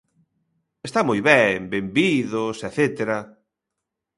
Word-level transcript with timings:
Está 0.87 0.99
moi 1.09 1.19
ben, 1.29 1.57
benvidos 1.73 2.57
etcétera. 2.67 3.17